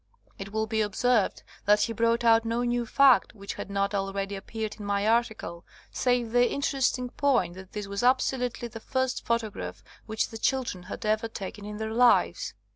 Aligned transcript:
It 0.39 0.51
will 0.51 0.65
be 0.65 0.81
observed 0.81 1.43
that 1.65 1.81
he 1.83 1.93
70 1.95 2.03
RECEPTION 2.03 2.09
OF 2.09 2.09
THE 2.09 2.09
FIRST 2.09 2.17
PHOTOGRAPHS 2.17 2.21
brought 2.23 2.31
out 2.31 2.45
no 2.45 2.63
new 2.63 2.85
fact 3.27 3.35
which 3.35 3.53
had 3.53 3.69
not 3.69 3.93
al 3.93 4.11
ready 4.13 4.35
appeared 4.35 4.79
in 4.79 4.85
my 4.87 5.07
article, 5.07 5.63
save 5.91 6.31
the 6.31 6.51
inter 6.51 6.79
esting 6.79 7.15
point 7.15 7.53
that 7.53 7.73
this 7.73 7.85
was 7.85 8.01
absolutely 8.01 8.67
the 8.67 8.79
first 8.79 9.23
photograph 9.23 9.83
which 10.07 10.29
the 10.29 10.39
children 10.39 10.85
had 10.85 11.05
ever 11.05 11.27
taken 11.27 11.65
in 11.65 11.77
their 11.77 11.93
lives. 11.93 12.55